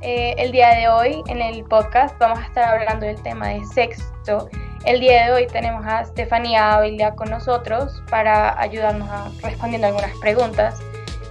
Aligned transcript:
Eh, 0.00 0.34
el 0.38 0.52
día 0.52 0.76
de 0.76 0.88
hoy 0.88 1.24
en 1.26 1.42
el 1.42 1.64
podcast 1.64 2.16
vamos 2.20 2.38
a 2.38 2.42
estar 2.42 2.78
hablando 2.78 3.04
del 3.04 3.20
tema 3.20 3.48
de 3.48 3.64
sexo. 3.64 4.48
El 4.84 5.00
día 5.00 5.26
de 5.26 5.32
hoy 5.32 5.46
tenemos 5.48 5.84
a 5.84 6.02
Estefanía 6.02 6.74
Ávila 6.74 7.16
con 7.16 7.30
nosotros 7.30 8.00
para 8.08 8.58
ayudarnos 8.60 9.08
a 9.10 9.28
respondiendo 9.42 9.88
algunas 9.88 10.16
preguntas. 10.18 10.78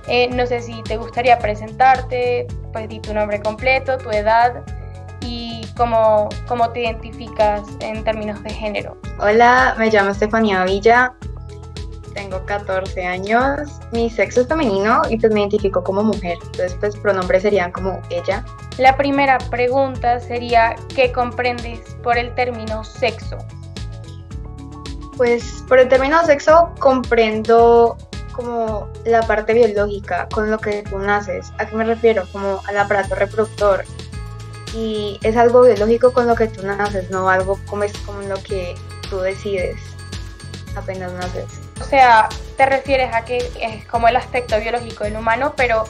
Eh, 0.09 0.27
no 0.33 0.45
sé 0.45 0.61
si 0.61 0.83
te 0.83 0.97
gustaría 0.97 1.39
presentarte, 1.39 2.47
pues 2.73 2.89
di 2.89 3.00
tu 3.00 3.14
nombre 3.14 3.41
completo, 3.41 3.97
tu 3.97 4.11
edad 4.11 4.64
y 5.21 5.65
cómo, 5.77 6.27
cómo 6.47 6.70
te 6.71 6.81
identificas 6.81 7.61
en 7.79 8.04
términos 8.04 8.43
de 8.43 8.49
género. 8.49 8.97
Hola, 9.20 9.75
me 9.77 9.89
llamo 9.89 10.11
Estefanía 10.11 10.65
Villa, 10.65 11.15
tengo 12.18 12.43
14 12.46 13.05
años, 13.05 13.79
mi 13.91 14.10
sexo 14.10 14.41
es 14.41 14.47
femenino 14.47 15.04
y 15.10 15.18
pues 15.18 15.32
me 15.32 15.41
identifico 15.41 15.83
como 15.83 16.04
mujer, 16.04 16.38
entonces 16.41 16.75
pues 16.79 16.96
pronombres 16.97 17.43
serían 17.43 17.71
como 17.71 18.02
ella. 18.10 18.43
La 18.77 18.95
primera 18.95 19.39
pregunta 19.39 20.19
sería, 20.19 20.75
¿qué 20.95 21.11
comprendes 21.11 21.79
por 22.04 22.18
el 22.18 22.33
término 22.35 22.83
sexo? 22.83 23.37
Pues 25.15 25.63
por 25.68 25.79
el 25.79 25.89
término 25.89 26.23
sexo 26.25 26.71
comprendo 26.79 27.97
como 28.33 28.87
la 29.04 29.23
parte 29.23 29.54
biológica, 29.54 30.27
con 30.32 30.51
lo 30.51 30.59
que 30.59 30.83
tú 30.83 30.99
naces. 30.99 31.51
¿A 31.57 31.65
qué 31.65 31.75
me 31.75 31.85
refiero? 31.85 32.23
Como 32.31 32.61
al 32.67 32.77
aparato 32.77 33.16
reproductor. 33.16 33.83
Y 34.75 35.19
es 35.23 35.35
algo 35.35 35.63
biológico 35.63 36.13
con 36.13 36.27
lo 36.27 36.35
que 36.35 36.47
tú 36.47 36.63
naces, 36.63 37.09
no 37.09 37.30
algo 37.30 37.59
como 37.66 37.83
es 37.83 37.97
como 37.99 38.21
lo 38.21 38.35
que 38.44 38.75
tú 39.09 39.17
decides 39.21 39.77
apenas 40.75 41.11
naces. 41.13 41.45
O 41.81 41.83
sea, 41.83 42.30
te 42.57 42.66
refieres 42.67 43.11
a 43.11 43.25
que 43.25 43.37
es 43.59 43.85
como 43.85 44.07
el 44.07 44.15
aspecto 44.15 44.59
biológico 44.59 45.03
del 45.03 45.17
humano, 45.17 45.53
pero 45.57 45.85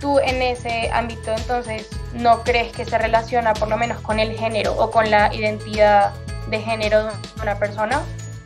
tú 0.00 0.20
en 0.20 0.40
ese 0.40 0.88
ámbito 0.92 1.32
entonces 1.32 1.88
no 2.18 2.42
crees 2.42 2.72
que 2.72 2.84
se 2.84 2.98
relaciona 2.98 3.54
por 3.54 3.68
lo 3.68 3.76
menos 3.76 4.00
con 4.02 4.20
el 4.20 4.36
género 4.36 4.72
o 4.72 4.90
con 4.90 5.10
la 5.10 5.34
identidad 5.34 6.12
de 6.50 6.60
género 6.60 7.04
de 7.04 7.12
una 7.42 7.58
persona? 7.58 8.02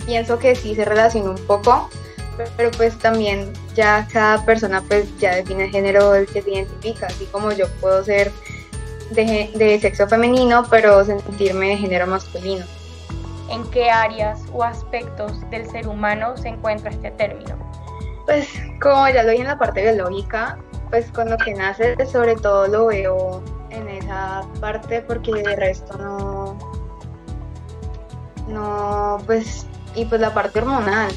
Pienso 0.06 0.38
que 0.38 0.54
sí 0.54 0.74
se 0.74 0.84
relaciona 0.84 1.30
un 1.30 1.46
poco, 1.46 1.88
pero 2.56 2.70
pues 2.72 2.98
también 2.98 3.52
ya 3.74 4.06
cada 4.12 4.44
persona 4.44 4.82
pues 4.86 5.16
ya 5.18 5.36
define 5.36 5.64
el 5.64 5.70
género 5.70 6.14
el 6.14 6.26
que 6.26 6.42
se 6.42 6.50
identifica, 6.50 7.06
así 7.06 7.24
como 7.26 7.52
yo 7.52 7.68
puedo 7.80 8.04
ser 8.04 8.32
de, 9.10 9.50
de 9.54 9.80
sexo 9.80 10.08
femenino, 10.08 10.66
pero 10.70 11.04
sentirme 11.04 11.68
de 11.68 11.76
género 11.76 12.06
masculino 12.06 12.64
en 13.52 13.70
qué 13.70 13.90
áreas 13.90 14.40
o 14.52 14.64
aspectos 14.64 15.48
del 15.50 15.68
ser 15.70 15.86
humano 15.86 16.36
se 16.36 16.48
encuentra 16.48 16.90
este 16.90 17.10
término? 17.12 17.56
Pues 18.24 18.48
como 18.80 19.08
ya 19.08 19.22
lo 19.22 19.30
dije 19.30 19.42
en 19.42 19.48
la 19.48 19.58
parte 19.58 19.82
biológica, 19.82 20.58
pues 20.90 21.10
con 21.10 21.28
lo 21.30 21.36
que 21.36 21.54
nace 21.54 21.94
sobre 22.06 22.34
todo 22.36 22.66
lo 22.66 22.86
veo 22.86 23.42
en 23.72 23.88
esa 23.88 24.42
parte 24.60 25.02
porque 25.02 25.32
de 25.32 25.56
resto 25.56 25.96
no, 25.98 26.58
no, 28.48 29.18
pues, 29.26 29.66
y 29.94 30.04
pues 30.04 30.20
la 30.20 30.32
parte 30.34 30.60
hormonal, 30.60 31.12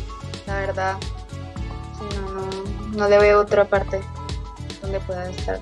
la 0.48 0.56
verdad, 0.56 0.96
no, 2.16 2.32
no, 2.34 2.98
no 2.98 3.10
le 3.10 3.18
veo 3.20 3.42
otra 3.42 3.66
parte 3.66 4.02
donde 4.82 5.00
pueda 5.02 5.30
estar. 5.30 5.60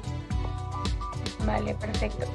Vale, 1.45 1.73
perfecto. 1.75 2.25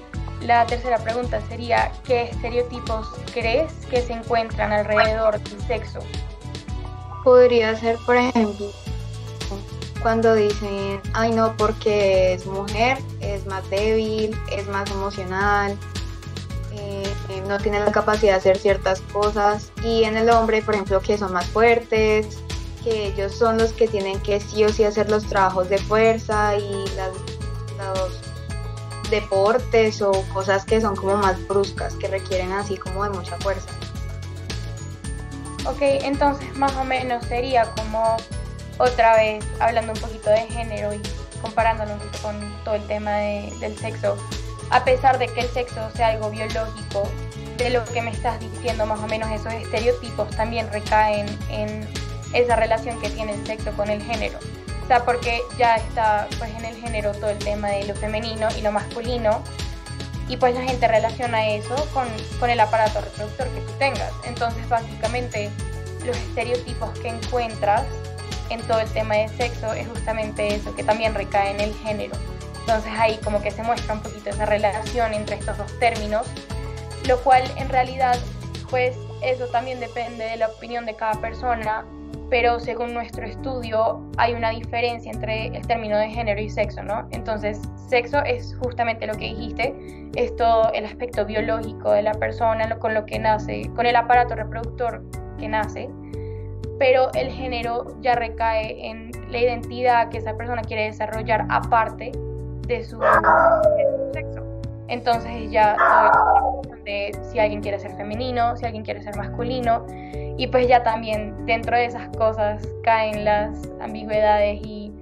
La 0.43 0.67
tercera 0.67 0.99
pregunta 0.99 1.41
sería, 1.49 1.91
¿qué 2.05 2.31
estereotipos 2.31 3.09
crees 3.33 3.73
que 3.91 4.01
se 4.03 4.13
encuentran 4.13 4.73
alrededor 4.73 5.41
del 5.41 5.61
sexo? 5.63 5.99
Podría 7.25 7.75
ser, 7.77 7.97
por 8.07 8.17
ejemplo, 8.17 8.67
cuando 10.03 10.35
dicen, 10.35 11.01
ay 11.15 11.33
no, 11.33 11.57
porque 11.57 12.35
es 12.35 12.47
mujer, 12.47 12.99
es 13.21 13.47
más 13.47 13.69
débil, 13.71 14.37
es 14.53 14.67
más 14.69 14.91
emocional, 14.91 15.77
eh, 16.73 17.43
no 17.47 17.59
tiene 17.59 17.81
la 17.81 17.93
capacidad 17.93 18.33
de 18.33 18.39
hacer 18.39 18.59
ciertas 18.59 19.01
cosas. 19.13 19.71
Y 19.83 20.05
en 20.05 20.17
el 20.17 20.31
hombre, 20.31 20.63
por 20.63 20.75
ejemplo, 20.75 21.01
que 21.01 21.19
son 21.19 21.33
más 21.33 21.47
fuertes, 21.47 22.39
que 22.85 23.09
ellos 23.09 23.35
son 23.35 23.59
los 23.59 23.73
que 23.73 23.89
tienen 23.89 24.21
que 24.21 24.41
sí 24.41 24.65
o 24.65 24.69
sí 24.69 24.85
hacer 24.85 25.11
los 25.11 25.25
trabajos 25.27 25.69
de 25.69 25.79
fuerza 25.79 26.57
y 26.57 26.85
las, 26.97 27.13
los 27.79 28.21
deportes 29.11 30.03
o 30.03 30.13
cosas 30.33 30.65
que 30.65 30.81
son 30.81 30.95
como 30.95 31.17
más 31.17 31.47
bruscas, 31.49 31.95
que 31.95 32.09
requieren 32.09 32.53
así 32.53 32.77
como 32.77 33.05
de 33.05 33.11
mucha 33.11 33.37
fuerza. 33.39 33.69
Ok, 35.67 35.81
entonces 35.81 36.57
más 36.57 36.75
o 36.77 36.85
menos 36.85 37.25
sería 37.27 37.65
como 37.75 38.17
otra 38.79 39.17
vez 39.17 39.45
hablando 39.61 39.93
un 39.93 40.01
poquito 40.01 40.31
de 40.31 40.47
género 40.47 40.95
y 40.95 41.01
comparándolo 41.43 41.93
un 41.95 41.99
poquito 41.99 42.19
con 42.23 42.65
todo 42.65 42.75
el 42.75 42.87
tema 42.87 43.13
del 43.13 43.79
sexo, 43.79 44.17
a 44.71 44.85
pesar 44.85 45.19
de 45.19 45.29
que 45.29 45.41
el 45.41 45.49
sexo 45.49 45.91
sea 45.95 46.09
algo 46.09 46.31
biológico, 46.31 47.09
de 47.57 47.71
lo 47.71 47.85
que 47.87 48.03
me 48.03 48.11
estás 48.11 48.39
diciendo, 48.39 48.87
más 48.87 49.01
o 49.01 49.07
menos 49.09 49.31
esos 49.33 49.53
estereotipos 49.53 50.31
también 50.31 50.71
recaen 50.73 51.27
en 51.51 51.89
esa 52.33 52.55
relación 52.55 53.01
que 53.01 53.11
tiene 53.11 53.35
el 53.35 53.47
sexo 53.47 53.73
con 53.73 53.91
el 53.91 54.01
género 54.03 54.39
sea, 54.89 55.05
porque 55.05 55.43
ya 55.59 55.77
está 55.77 56.27
pues 56.39 56.51
en 56.57 56.65
el 56.65 56.75
género 56.77 57.13
todo 57.13 57.31
el 57.31 57.39
tema 57.39 57.69
de 57.69 57.85
lo 57.85 57.95
femenino 57.95 58.49
y 58.59 58.63
lo 58.63 58.73
masculino 58.73 59.43
y 60.29 60.37
pues 60.37 60.55
la 60.55 60.63
gente 60.63 60.89
relaciona 60.89 61.49
eso 61.49 61.75
con, 61.93 62.09
con 62.41 62.51
el 62.51 62.59
aparato 62.59 63.01
reproductor 63.01 63.49
que 63.49 63.61
tú 63.61 63.73
tengas. 63.79 64.13
Entonces 64.25 64.69
básicamente 64.69 65.51
los 66.05 66.17
estereotipos 66.17 66.99
que 66.99 67.09
encuentras 67.09 67.85
en 68.51 68.61
todo 68.63 68.81
el 68.81 68.89
tema 68.91 69.17
de 69.17 69.29
sexo 69.29 69.73
es 69.73 69.87
justamente 69.89 70.55
eso, 70.55 70.75
que 70.75 70.83
también 70.83 71.15
recae 71.15 71.51
en 71.51 71.61
el 71.61 71.75
género. 71.75 72.15
Entonces 72.61 72.93
ahí 72.97 73.19
como 73.25 73.41
que 73.43 73.51
se 73.51 73.63
muestra 73.63 73.95
un 73.95 74.01
poquito 74.01 74.31
esa 74.31 74.47
relación 74.47 75.15
entre 75.15 75.37
estos 75.37 75.57
dos 75.57 75.79
términos, 75.79 76.27
lo 77.07 77.19
cual 77.21 77.43
en 77.57 77.69
realidad 77.69 78.19
pues 78.71 78.97
eso 79.23 79.47
también 79.47 79.81
depende 79.81 80.25
de 80.25 80.37
la 80.37 80.49
opinión 80.49 80.85
de 80.85 80.95
cada 80.95 81.21
persona 81.21 81.85
pero 82.31 82.61
según 82.61 82.93
nuestro 82.93 83.25
estudio 83.25 84.01
hay 84.19 84.35
una 84.35 84.51
diferencia 84.51 85.11
entre 85.11 85.47
el 85.47 85.67
término 85.67 85.97
de 85.97 86.09
género 86.09 86.41
y 86.41 86.51
sexo, 86.51 86.83
¿no? 86.83 87.09
Entonces, 87.11 87.61
sexo 87.89 88.23
es 88.25 88.57
justamente 88.61 89.07
lo 89.07 89.15
que 89.15 89.27
dijiste, 89.27 89.75
es 90.15 90.35
todo 90.37 90.71
el 90.73 90.85
aspecto 90.85 91.25
biológico 91.25 91.93
de 91.93 92.03
la 92.03 92.13
persona, 92.13 92.79
con 92.79 92.95
lo 92.95 93.07
que 93.07 93.19
nace, 93.19 93.71
con 93.75 93.87
el 93.87 93.97
aparato 93.97 94.35
reproductor 94.35 95.03
que 95.39 95.49
nace, 95.49 95.89
pero 96.79 97.13
el 97.15 97.31
género 97.31 97.87
ya 98.01 98.15
recae 98.15 98.87
en 98.89 99.11
la 99.31 99.39
identidad 99.39 100.09
que 100.09 100.19
esa 100.19 100.37
persona 100.37 100.63
quiere 100.63 100.85
desarrollar 100.85 101.47
aparte 101.49 102.13
de 102.67 102.85
su, 102.85 103.01
sexo. 104.13 104.43
Entonces 104.89 105.51
ya 105.51 105.77
de 106.85 107.13
si 107.31 107.39
alguien 107.39 107.61
quiere 107.61 107.79
ser 107.79 107.93
femenino, 107.97 108.57
si 108.57 108.65
alguien 108.65 108.85
quiere 108.85 109.03
ser 109.03 109.17
masculino, 109.17 109.87
y 110.37 110.47
pues 110.47 110.69
ya 110.69 110.83
también 110.83 111.35
dentro 111.47 111.77
de 111.77 111.87
esas 111.87 112.09
cosas 112.17 112.67
caen 112.85 113.25
las 113.25 113.69
ambigüedades 113.81 114.61
y, 114.65 114.93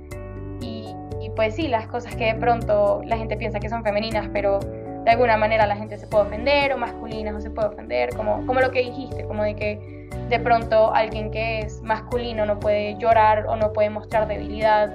y, 0.60 0.94
pues 1.36 1.54
sí, 1.54 1.68
las 1.68 1.86
cosas 1.86 2.16
que 2.16 2.32
de 2.32 2.34
pronto 2.34 3.02
la 3.04 3.18
gente 3.18 3.36
piensa 3.36 3.60
que 3.60 3.68
son 3.68 3.82
femeninas, 3.84 4.30
pero 4.32 4.58
de 4.60 5.10
alguna 5.10 5.36
manera 5.36 5.66
la 5.66 5.76
gente 5.76 5.98
se 5.98 6.06
puede 6.06 6.24
ofender, 6.24 6.72
o 6.72 6.78
masculinas 6.78 7.34
o 7.34 7.40
se 7.40 7.50
puede 7.50 7.68
ofender, 7.68 8.16
como, 8.16 8.46
como 8.46 8.60
lo 8.60 8.70
que 8.70 8.80
dijiste, 8.80 9.24
como 9.24 9.42
de 9.42 9.54
que 9.54 9.95
de 10.28 10.38
pronto 10.40 10.92
alguien 10.94 11.30
que 11.30 11.60
es 11.60 11.82
masculino 11.82 12.46
no 12.46 12.58
puede 12.58 12.96
llorar 12.98 13.46
o 13.46 13.56
no 13.56 13.72
puede 13.72 13.90
mostrar 13.90 14.26
debilidad, 14.26 14.90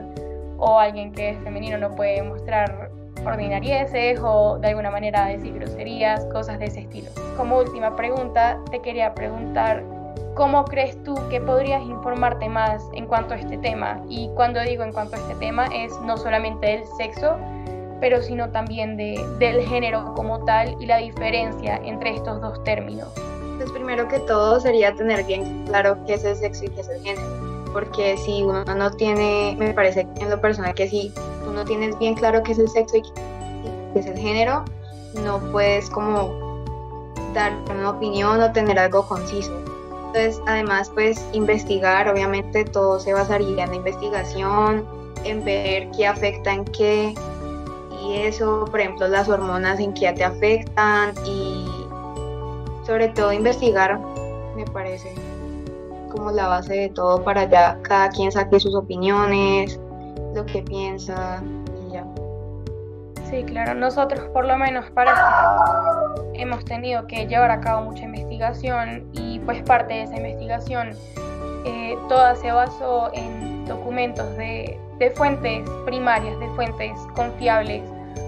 o 0.57 0.79
alguien 0.79 1.11
que 1.11 1.31
es 1.31 1.39
femenino 1.39 1.77
no 1.77 1.95
puede 1.95 2.21
mostrar 2.21 2.91
ordinarieces 3.25 4.19
o 4.21 4.57
de 4.59 4.69
alguna 4.69 4.91
manera 4.91 5.25
decir 5.25 5.53
groserías, 5.53 6.25
cosas 6.25 6.59
de 6.59 6.65
ese 6.65 6.81
estilo. 6.81 7.09
Como 7.37 7.57
última 7.57 7.95
pregunta, 7.95 8.59
te 8.69 8.79
quería 8.79 9.13
preguntar 9.13 9.83
¿Cómo 10.35 10.63
crees 10.63 11.01
tú 11.03 11.13
que 11.29 11.41
podrías 11.41 11.83
informarte 11.83 12.47
más 12.47 12.89
en 12.93 13.05
cuanto 13.05 13.33
a 13.33 13.37
este 13.37 13.57
tema? 13.57 14.01
Y 14.07 14.29
cuando 14.29 14.61
digo 14.61 14.81
en 14.83 14.93
cuanto 14.93 15.17
a 15.17 15.19
este 15.19 15.35
tema 15.35 15.67
es 15.73 15.91
no 16.01 16.15
solamente 16.15 16.67
del 16.67 16.85
sexo, 16.97 17.35
pero 17.99 18.21
sino 18.21 18.49
también 18.49 18.95
de, 18.95 19.21
del 19.39 19.61
género 19.67 20.13
como 20.15 20.45
tal 20.45 20.75
y 20.79 20.85
la 20.85 20.97
diferencia 20.97 21.81
entre 21.83 22.15
estos 22.15 22.39
dos 22.39 22.63
términos. 22.63 23.09
Pues 23.61 23.73
primero 23.73 24.07
que 24.07 24.19
todo 24.19 24.59
sería 24.59 24.93
tener 24.95 25.23
bien 25.25 25.65
claro 25.67 25.95
qué 26.07 26.15
es 26.15 26.23
el 26.23 26.35
sexo 26.35 26.65
y 26.65 26.69
qué 26.69 26.81
es 26.81 26.89
el 26.89 27.03
género. 27.03 27.71
Porque 27.71 28.17
si 28.17 28.41
uno 28.41 28.65
no 28.65 28.91
tiene, 28.91 29.55
me 29.57 29.71
parece 29.73 30.07
en 30.19 30.29
lo 30.29 30.41
personal 30.41 30.73
que 30.73 30.89
si 30.89 31.13
tú 31.43 31.51
no 31.53 31.63
tienes 31.63 31.97
bien 31.99 32.15
claro 32.15 32.41
qué 32.43 32.53
es 32.53 32.59
el 32.59 32.67
sexo 32.67 32.97
y 32.97 33.01
qué 33.01 33.99
es 33.99 34.05
el 34.07 34.17
género, 34.17 34.65
no 35.23 35.39
puedes 35.51 35.89
como 35.91 36.33
dar 37.33 37.53
una 37.69 37.91
opinión 37.91 38.41
o 38.41 38.51
tener 38.51 38.79
algo 38.79 39.07
conciso 39.07 39.51
entonces, 40.13 40.41
además, 40.45 40.91
pues 40.93 41.25
investigar, 41.31 42.09
obviamente 42.09 42.65
todo 42.65 42.99
se 42.99 43.13
basaría 43.13 43.63
en 43.63 43.69
la 43.69 43.75
investigación, 43.77 44.85
en 45.23 45.41
ver 45.45 45.89
qué 45.95 46.05
afecta 46.05 46.51
en 46.53 46.65
qué, 46.65 47.15
y 48.03 48.15
eso, 48.15 48.65
por 48.69 48.81
ejemplo, 48.81 49.07
las 49.07 49.29
hormonas 49.29 49.79
en 49.79 49.93
qué 49.93 50.11
te 50.11 50.25
afectan, 50.25 51.13
y 51.25 51.50
sobre 52.85 53.09
todo 53.09 53.31
investigar, 53.31 53.99
me 54.55 54.65
parece 54.65 55.13
como 56.11 56.31
la 56.31 56.47
base 56.47 56.73
de 56.73 56.89
todo 56.89 57.23
para 57.23 57.45
ya 57.45 57.77
cada 57.83 58.09
quien 58.09 58.31
saque 58.31 58.59
sus 58.59 58.75
opiniones, 58.75 59.79
lo 60.35 60.45
que 60.45 60.61
piensa 60.61 61.41
y 61.87 61.93
ya. 61.93 62.05
Sí, 63.29 63.43
claro. 63.43 63.73
Nosotros 63.75 64.21
por 64.33 64.45
lo 64.45 64.57
menos 64.57 64.89
para 64.91 65.13
hemos 66.33 66.65
tenido 66.65 67.07
que 67.07 67.27
llevar 67.27 67.51
a 67.51 67.61
cabo 67.61 67.83
mucha 67.83 68.03
investigación 68.03 69.07
y 69.13 69.39
pues 69.39 69.61
parte 69.63 69.93
de 69.93 70.03
esa 70.03 70.17
investigación 70.17 70.95
eh, 71.65 71.95
toda 72.09 72.35
se 72.35 72.51
basó 72.51 73.11
en 73.13 73.65
documentos 73.65 74.25
de, 74.37 74.77
fuentes 75.15 75.67
primarias, 75.85 76.39
de 76.39 76.47
fuentes 76.49 76.91
confiables, 77.15 77.83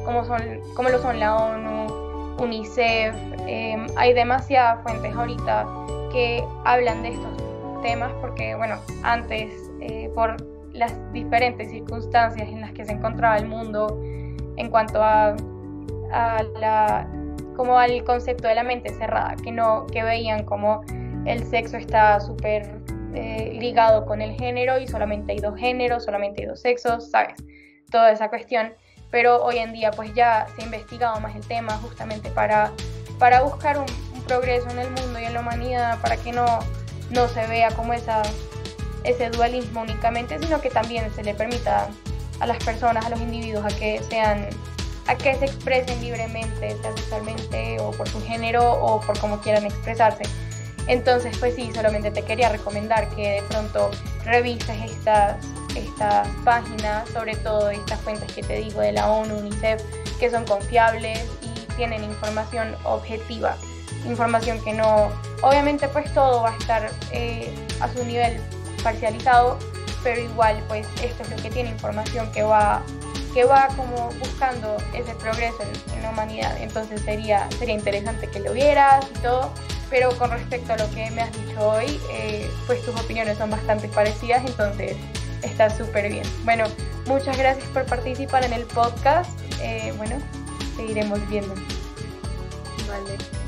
como, 0.05 0.23
son, 0.25 0.41
como 0.75 0.89
lo 0.89 1.01
son 1.01 1.19
la 1.19 1.35
ONU, 1.35 2.02
UNICEF. 2.39 3.15
Em, 3.47 3.85
hay 3.95 4.13
demasiadas 4.13 4.81
fuentes 4.83 5.13
ahorita 5.15 5.67
que 6.11 6.43
hablan 6.65 7.01
de 7.03 7.09
estos 7.09 7.43
temas 7.81 8.11
porque, 8.21 8.55
bueno, 8.55 8.75
antes, 9.03 9.71
eh, 9.81 10.09
por 10.15 10.37
las 10.73 10.93
diferentes 11.11 11.69
circunstancias 11.69 12.47
en 12.47 12.61
las 12.61 12.71
que 12.71 12.85
se 12.85 12.93
encontraba 12.93 13.37
el 13.37 13.47
mundo 13.47 13.99
en 14.57 14.69
cuanto 14.69 15.03
a, 15.03 15.35
a 16.11 16.43
la 16.59 17.07
como 17.55 17.77
al 17.77 18.03
concepto 18.03 18.47
de 18.47 18.55
la 18.55 18.63
mente 18.63 18.89
cerrada, 18.93 19.35
que 19.43 19.51
no 19.51 19.85
que 19.87 20.03
veían 20.03 20.43
como 20.43 20.81
el 21.25 21.43
sexo 21.45 21.77
está 21.77 22.19
súper 22.19 22.81
eh, 23.13 23.51
ligado 23.59 24.05
con 24.05 24.21
el 24.21 24.33
género 24.33 24.79
y 24.79 24.87
solamente 24.87 25.33
hay 25.33 25.39
dos 25.39 25.57
géneros, 25.57 26.03
solamente 26.03 26.41
hay 26.41 26.47
dos 26.47 26.61
sexos, 26.61 27.11
¿sabes? 27.11 27.35
Toda 27.91 28.11
esa 28.11 28.29
cuestión. 28.29 28.73
Pero 29.13 29.43
hoy 29.43 29.59
en 29.59 29.73
día 29.73 29.91
pues 29.91 30.11
ya 30.15 30.47
se 30.55 30.63
ha 30.63 30.65
investigado 30.65 31.19
más 31.19 31.35
el 31.35 31.45
tema 31.45 31.77
justamente 31.77 32.31
para, 32.31 32.71
para 33.19 33.43
buscar 33.43 33.77
un, 33.77 33.85
progreso 34.25 34.69
en 34.69 34.79
el 34.79 34.89
mundo 34.89 35.19
y 35.19 35.25
en 35.25 35.33
la 35.33 35.41
humanidad, 35.41 35.99
para 35.99 36.15
que 36.15 36.31
no, 36.31 36.45
no 37.09 37.27
se 37.27 37.45
vea 37.47 37.69
como 37.71 37.93
esa, 37.93 38.21
ese 39.03 39.29
dualismo 39.29 39.81
únicamente, 39.81 40.39
sino 40.39 40.61
que 40.61 40.69
también 40.69 41.13
se 41.13 41.23
le 41.23 41.33
permita 41.33 41.89
a 42.39 42.47
las 42.47 42.57
personas, 42.63 43.05
a 43.05 43.09
los 43.09 43.19
individuos, 43.19 43.65
a 43.65 43.77
que 43.77 44.01
sean 44.09 44.47
a 45.07 45.15
que 45.15 45.35
se 45.35 45.45
expresen 45.45 45.99
libremente, 46.01 46.77
sea 46.81 46.95
sexualmente 46.95 47.77
o 47.81 47.91
por 47.91 48.07
su 48.07 48.23
género 48.23 48.71
o 48.81 49.01
por 49.01 49.19
cómo 49.19 49.41
quieran 49.41 49.65
expresarse. 49.65 50.23
Entonces, 50.87 51.37
pues 51.37 51.55
sí, 51.55 51.71
solamente 51.73 52.11
te 52.11 52.23
quería 52.23 52.49
recomendar 52.49 53.09
que 53.15 53.41
de 53.41 53.41
pronto 53.43 53.91
revises 54.25 54.91
estas, 54.91 55.37
estas 55.75 56.27
páginas, 56.43 57.07
sobre 57.09 57.35
todo 57.35 57.69
estas 57.69 57.99
fuentes 58.01 58.31
que 58.33 58.43
te 58.43 58.57
digo 58.57 58.81
de 58.81 58.91
la 58.91 59.09
ONU, 59.09 59.37
UNICEF, 59.37 59.81
que 60.19 60.29
son 60.29 60.45
confiables 60.45 61.25
y 61.41 61.75
tienen 61.75 62.03
información 62.03 62.75
objetiva, 62.83 63.55
información 64.05 64.61
que 64.63 64.73
no, 64.73 65.09
obviamente 65.41 65.87
pues 65.87 66.13
todo 66.13 66.43
va 66.43 66.51
a 66.51 66.57
estar 66.57 66.91
eh, 67.11 67.53
a 67.79 67.87
su 67.91 68.03
nivel 68.05 68.39
parcializado, 68.83 69.57
pero 70.03 70.21
igual 70.21 70.61
pues 70.67 70.85
esto 71.01 71.23
es 71.23 71.29
lo 71.29 71.35
que 71.37 71.49
tiene 71.49 71.69
información 71.69 72.29
que 72.31 72.43
va 72.43 72.83
que 73.33 73.45
va 73.45 73.67
como 73.75 74.09
buscando 74.19 74.77
ese 74.93 75.13
progreso 75.15 75.57
en, 75.95 76.03
la 76.03 76.11
humanidad. 76.11 76.55
Entonces 76.59 77.01
sería, 77.01 77.49
sería 77.57 77.73
interesante 77.73 78.27
que 78.27 78.39
lo 78.39 78.53
vieras 78.53 79.05
y 79.09 79.19
todo. 79.19 79.51
Pero 79.93 80.09
con 80.17 80.31
respecto 80.31 80.73
a 80.73 80.77
lo 80.77 80.89
que 80.89 81.11
me 81.11 81.21
has 81.21 81.31
dicho 81.33 81.69
hoy, 81.69 81.99
eh, 82.09 82.49
pues 82.65 82.83
tus 82.83 82.99
opiniones 82.99 83.37
son 83.37 83.51
bastante 83.51 83.87
parecidas, 83.89 84.43
entonces 84.43 84.97
está 85.43 85.69
súper 85.69 86.11
bien. 86.11 86.23
Bueno, 86.43 86.63
muchas 87.05 87.37
gracias 87.37 87.67
por 87.67 87.85
participar 87.85 88.43
en 88.43 88.53
el 88.53 88.63
podcast. 88.63 89.39
Eh, 89.61 89.93
bueno, 89.95 90.15
seguiremos 90.75 91.19
viendo. 91.29 91.53
Vale. 92.87 93.42